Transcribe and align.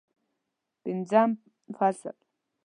پنځم 0.81 1.29
فصل 1.77 2.15